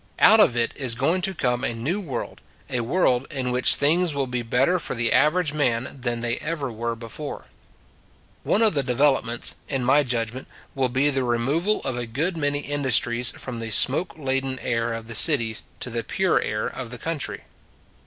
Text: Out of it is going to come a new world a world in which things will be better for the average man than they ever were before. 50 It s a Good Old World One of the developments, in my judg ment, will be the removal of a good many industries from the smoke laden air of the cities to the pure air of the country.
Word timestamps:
Out 0.17 0.39
of 0.39 0.57
it 0.57 0.73
is 0.75 0.95
going 0.95 1.21
to 1.21 1.35
come 1.35 1.63
a 1.63 1.75
new 1.75 2.01
world 2.01 2.41
a 2.71 2.79
world 2.79 3.27
in 3.29 3.51
which 3.51 3.75
things 3.75 4.15
will 4.15 4.25
be 4.25 4.41
better 4.41 4.79
for 4.79 4.95
the 4.95 5.11
average 5.13 5.53
man 5.53 5.95
than 6.01 6.21
they 6.21 6.37
ever 6.39 6.71
were 6.71 6.95
before. 6.95 7.41
50 7.41 7.49
It 7.49 7.49
s 7.51 7.51
a 7.51 7.61
Good 7.61 7.71
Old 7.71 8.49
World 8.49 8.61
One 8.61 8.67
of 8.69 8.73
the 8.73 8.91
developments, 8.91 9.55
in 9.69 9.83
my 9.85 10.01
judg 10.01 10.33
ment, 10.33 10.47
will 10.73 10.89
be 10.89 11.11
the 11.11 11.23
removal 11.23 11.81
of 11.83 11.97
a 11.99 12.07
good 12.07 12.35
many 12.35 12.61
industries 12.61 13.29
from 13.37 13.59
the 13.59 13.69
smoke 13.69 14.17
laden 14.17 14.57
air 14.63 14.91
of 14.91 15.05
the 15.05 15.13
cities 15.13 15.61
to 15.81 15.91
the 15.91 16.03
pure 16.03 16.41
air 16.41 16.65
of 16.65 16.89
the 16.89 16.97
country. 16.97 17.43